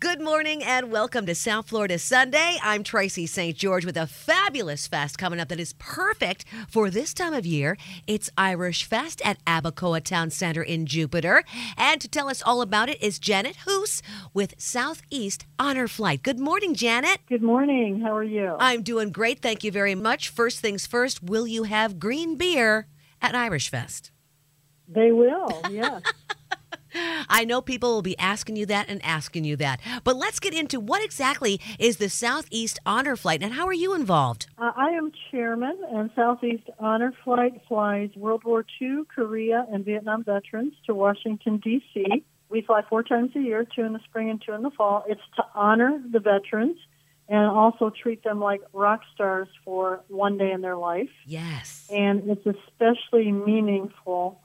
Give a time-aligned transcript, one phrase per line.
[0.00, 2.56] Good morning and welcome to South Florida Sunday.
[2.62, 3.54] I'm Tracy St.
[3.54, 7.76] George with a fabulous fest coming up that is perfect for this time of year.
[8.06, 11.44] It's Irish Fest at Abacoa Town Center in Jupiter.
[11.76, 14.00] And to tell us all about it is Janet Hoos
[14.32, 16.22] with Southeast Honor Flight.
[16.22, 17.18] Good morning, Janet.
[17.28, 18.00] Good morning.
[18.00, 18.56] How are you?
[18.58, 19.42] I'm doing great.
[19.42, 20.30] Thank you very much.
[20.30, 22.86] First things first, will you have green beer
[23.20, 24.12] at Irish Fest?
[24.88, 26.00] They will, yes.
[27.28, 29.80] I know people will be asking you that and asking you that.
[30.04, 33.94] But let's get into what exactly is the Southeast Honor Flight and how are you
[33.94, 34.46] involved?
[34.58, 40.24] Uh, I am chairman, and Southeast Honor Flight flies World War II, Korea, and Vietnam
[40.24, 42.24] veterans to Washington, D.C.
[42.48, 45.04] We fly four times a year, two in the spring and two in the fall.
[45.08, 46.76] It's to honor the veterans
[47.28, 51.10] and also treat them like rock stars for one day in their life.
[51.24, 51.88] Yes.
[51.88, 54.40] And it's especially meaningful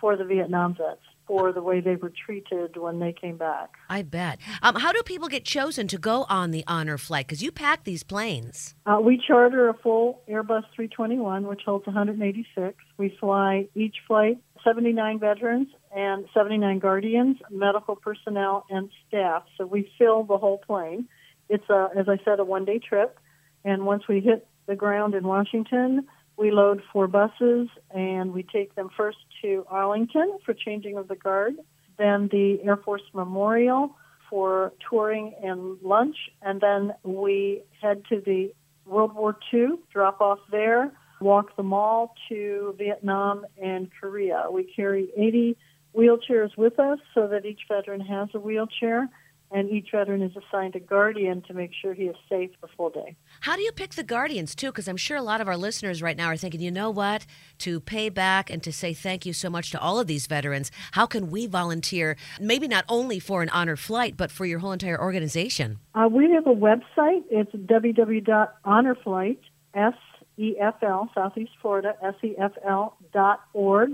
[0.00, 3.70] for the Vietnam vets for the way they were treated when they came back.
[3.88, 4.38] I bet.
[4.62, 7.26] Um, how do people get chosen to go on the honor flight?
[7.26, 8.74] Because you pack these planes.
[8.86, 12.76] Uh, we charter a full Airbus 321, which holds 186.
[12.98, 19.44] We fly each flight 79 veterans and 79 guardians, medical personnel, and staff.
[19.56, 21.06] So we fill the whole plane.
[21.48, 23.18] It's, a, as I said, a one day trip.
[23.64, 26.06] And once we hit the ground in Washington,
[26.36, 31.16] we load four buses and we take them first to Arlington for changing of the
[31.16, 31.54] guard,
[31.98, 33.94] then the Air Force Memorial
[34.28, 38.52] for touring and lunch, and then we head to the
[38.86, 44.46] World War II, drop off there, walk the mall to Vietnam and Korea.
[44.50, 45.56] We carry 80
[45.96, 49.08] wheelchairs with us so that each veteran has a wheelchair
[49.50, 52.90] and each veteran is assigned a guardian to make sure he is safe the full
[52.90, 53.14] day.
[53.40, 54.68] How do you pick the guardians, too?
[54.68, 57.26] Because I'm sure a lot of our listeners right now are thinking, you know what?
[57.58, 60.72] To pay back and to say thank you so much to all of these veterans,
[60.92, 64.72] how can we volunteer, maybe not only for an honor flight, but for your whole
[64.72, 65.78] entire organization?
[65.94, 67.22] Uh, we have a website.
[67.30, 69.38] It's www.honorflight,
[69.74, 73.92] S-E-F-L, Southeast Florida, S-E-F-L dot org.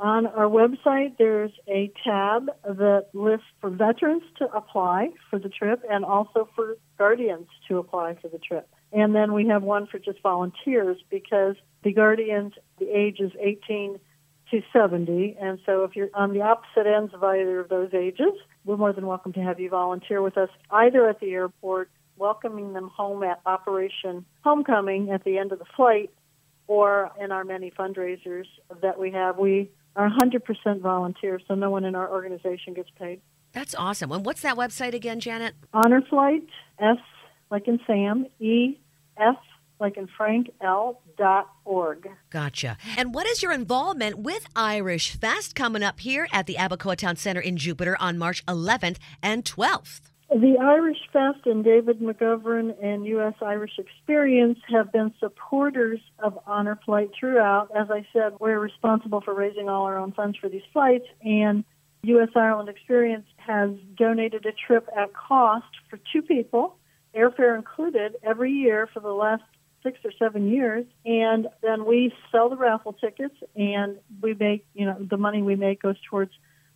[0.00, 5.82] On our website, there's a tab that lists for veterans to apply for the trip
[5.90, 8.66] and also for guardians to apply for the trip.
[8.94, 14.00] And then we have one for just volunteers because the guardians, the age is 18
[14.50, 15.36] to 70.
[15.38, 18.32] And so if you're on the opposite ends of either of those ages,
[18.64, 22.72] we're more than welcome to have you volunteer with us either at the airport, welcoming
[22.72, 26.10] them home at Operation Homecoming at the end of the flight,
[26.68, 28.46] or in our many fundraisers
[28.80, 29.36] that we have.
[29.36, 33.20] We are 100% volunteer, so no one in our organization gets paid.
[33.52, 34.10] That's awesome.
[34.12, 35.54] And what's that website again, Janet?
[35.74, 36.46] Honor Flight,
[36.78, 36.96] S
[37.50, 38.78] like in Sam, E,
[39.18, 39.36] F
[39.78, 42.08] like in Frank, L dot org.
[42.30, 42.78] Gotcha.
[42.96, 47.16] And what is your involvement with Irish Fest coming up here at the Abacoa Town
[47.16, 50.09] Center in Jupiter on March 11th and 12th?
[50.30, 53.34] The Irish Fest and David McGovern and U.S.
[53.42, 57.72] Irish Experience have been supporters of Honor Flight throughout.
[57.74, 61.64] As I said, we're responsible for raising all our own funds for these flights, and
[62.04, 62.28] U.S.
[62.36, 66.76] Ireland Experience has donated a trip at cost for two people,
[67.12, 69.42] airfare included, every year for the last
[69.82, 70.86] six or seven years.
[71.04, 75.56] And then we sell the raffle tickets, and we make, you know, the money we
[75.56, 76.30] make goes towards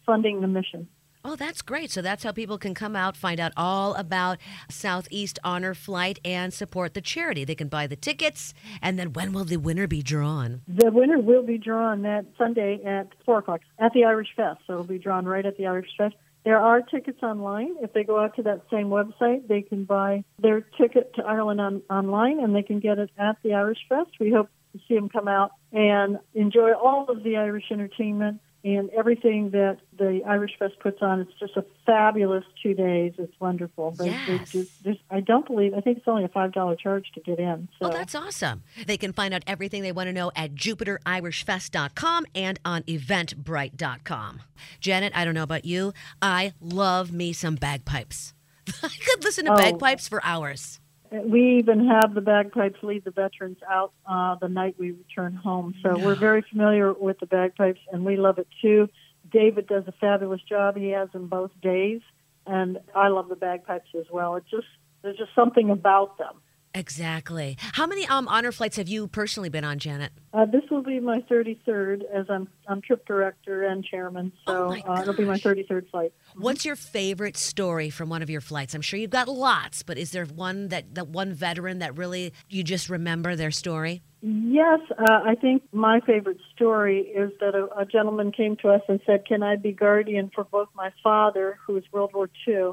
[0.05, 0.89] funding the mission.
[1.27, 1.91] Oh, that's great.
[1.91, 4.37] So that's how people can come out, find out all about
[4.69, 7.45] Southeast Honor Flight, and support the charity.
[7.45, 8.53] They can buy the tickets.
[8.83, 10.61] And then when will the winner be drawn?
[10.69, 14.61] The winner will be drawn that Sunday at 4 o'clock at the Irish Fest.
[14.67, 16.15] So it'll be drawn right at the Irish Fest.
[16.45, 17.77] There are tickets online.
[17.81, 21.59] If they go out to that same website, they can buy their ticket to Ireland
[21.59, 24.11] on, online and they can get it at the Irish Fest.
[24.21, 28.89] We hope to see them come out and enjoy all of the Irish entertainment and
[28.91, 31.21] everything that the Irish Fest puts on.
[31.21, 33.13] It's just a fabulous two days.
[33.19, 33.91] It's wonderful.
[33.91, 34.53] They, yes.
[34.83, 37.69] They I don't believe, I think it's only a $5 charge to get in.
[37.79, 37.87] So.
[37.87, 38.63] Oh, that's awesome.
[38.87, 44.41] They can find out everything they want to know at JupiterIrishFest.com and on Eventbrite.com.
[44.81, 45.93] Janet, I don't know about you.
[46.23, 48.33] I love me some bagpipes.
[48.83, 49.57] I could listen to oh.
[49.57, 50.81] bagpipes for hours.
[51.23, 55.75] We even have the bagpipes lead the veterans out uh, the night we return home.
[55.83, 58.89] So we're very familiar with the bagpipes, and we love it too.
[59.31, 60.77] David does a fabulous job.
[60.77, 62.01] He has them both days,
[62.47, 64.37] and I love the bagpipes as well.
[64.37, 64.67] It just
[65.03, 66.41] there's just something about them.
[66.75, 67.57] Exactly.
[67.61, 70.11] How many um, honor flights have you personally been on, Janet?
[70.33, 74.93] Uh, this will be my 33rd as I'm, I'm trip director and chairman, so oh
[74.93, 76.13] uh, it'll be my 33rd flight.
[76.35, 78.75] What's your favorite story from one of your flights?
[78.75, 82.33] I'm sure you've got lots, but is there one that, that one veteran that really
[82.49, 84.03] you just remember their story?
[84.21, 88.81] Yes, uh, I think my favorite story is that a, a gentleman came to us
[88.89, 92.73] and said, Can I be guardian for both my father, who was World War II,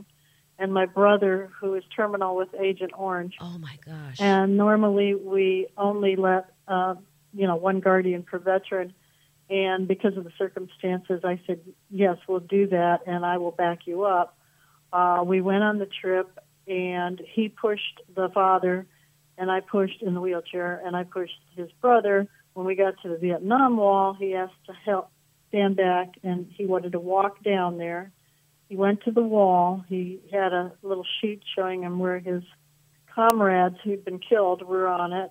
[0.59, 3.35] and my brother, who is terminal with Agent Orange.
[3.41, 4.17] Oh my gosh.
[4.19, 6.95] And normally we only let, uh,
[7.33, 8.93] you know, one guardian per veteran.
[9.49, 11.59] And because of the circumstances, I said,
[11.89, 14.37] yes, we'll do that, and I will back you up.
[14.93, 18.87] Uh, we went on the trip, and he pushed the father,
[19.37, 22.27] and I pushed in the wheelchair, and I pushed his brother.
[22.53, 25.09] When we got to the Vietnam Wall, he asked to help
[25.49, 28.11] stand back, and he wanted to walk down there.
[28.71, 29.83] He went to the wall.
[29.89, 32.41] He had a little sheet showing him where his
[33.13, 35.29] comrades who'd been killed were on it,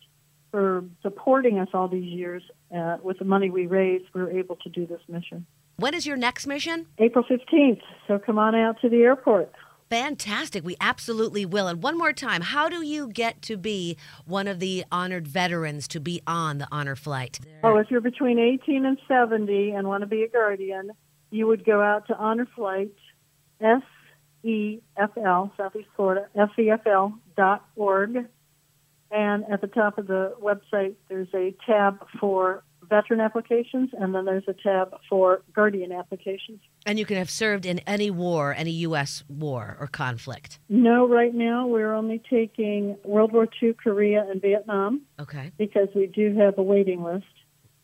[0.50, 2.42] for supporting us all these years.
[2.74, 5.44] Uh, with the money we raised, we were able to do this mission.
[5.78, 6.86] When is your next mission?
[6.98, 7.80] April 15th.
[8.08, 9.52] So come on out to the airport.
[9.88, 10.64] Fantastic.
[10.64, 11.68] We absolutely will.
[11.68, 13.96] And one more time, how do you get to be
[14.26, 17.38] one of the honored veterans to be on the honor flight?
[17.62, 20.90] Oh, if you're between 18 and 70 and want to be a guardian,
[21.30, 22.92] you would go out to Honor Flight,
[23.60, 23.82] S
[24.42, 28.26] E F L, Southeast Florida, S E F L dot org.
[29.12, 34.24] And at the top of the website, there's a tab for veteran applications, and then
[34.24, 36.60] there's a tab for guardian applications.
[36.86, 39.24] And you can have served in any war, any U.S.
[39.28, 40.58] war or conflict.
[40.68, 45.52] No, right now we're only taking World War II, Korea, and Vietnam Okay.
[45.58, 47.26] because we do have a waiting list,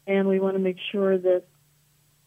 [0.07, 1.45] and we want to make sure that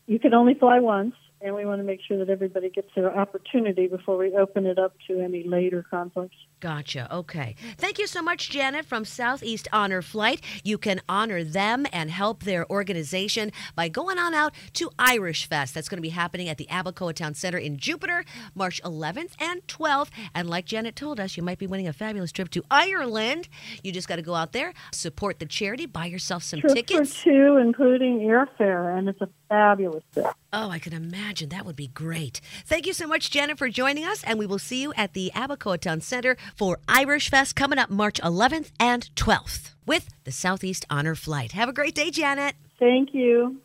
[0.05, 3.15] you can only fly once, and we want to make sure that everybody gets their
[3.15, 6.35] opportunity before we open it up to any later conflicts.
[6.59, 7.07] Gotcha.
[7.13, 7.55] Okay.
[7.77, 10.41] Thank you so much, Janet from Southeast Honor Flight.
[10.63, 15.75] You can honor them and help their organization by going on out to Irish Fest.
[15.75, 18.25] That's going to be happening at the Abacoa Town Center in Jupiter,
[18.55, 20.09] March 11th and 12th.
[20.33, 23.49] And like Janet told us, you might be winning a fabulous trip to Ireland.
[23.83, 27.17] You just got to go out there, support the charity, buy yourself some Trip tickets.
[27.17, 30.25] for two, including airfare, and it's a fabulous trip.
[30.53, 31.49] Oh, I can imagine.
[31.49, 32.41] That would be great.
[32.65, 34.23] Thank you so much, Janet, for joining us.
[34.23, 37.89] And we will see you at the Abacoa Town Center for Irish Fest coming up
[37.89, 41.53] March 11th and 12th with the Southeast Honor Flight.
[41.53, 42.55] Have a great day, Janet.
[42.79, 43.57] Thank you.